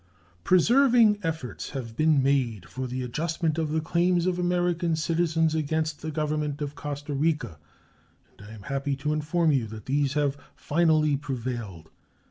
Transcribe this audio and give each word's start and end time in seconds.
Persevering 0.43 1.19
efforts 1.21 1.69
have 1.69 1.95
been 1.95 2.23
made 2.23 2.65
for 2.65 2.87
the 2.87 3.03
adjustment 3.03 3.59
of 3.59 3.69
the 3.71 3.81
claims 3.81 4.25
of 4.25 4.39
American 4.39 4.95
citizens 4.95 5.53
against 5.53 6.01
the 6.01 6.09
Government 6.09 6.59
of 6.59 6.73
Costa 6.73 7.13
Rica, 7.13 7.59
and 8.39 8.47
I 8.49 8.51
am 8.53 8.63
happy 8.63 8.95
to 8.95 9.13
inform 9.13 9.51
you 9.51 9.67
that 9.67 9.85
these 9.85 10.13
have 10.13 10.37
finally 10.55 11.17
prevailed. 11.17 11.91